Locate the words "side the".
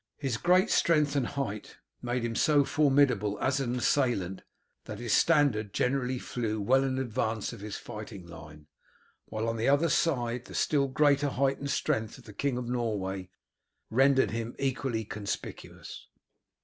9.89-10.55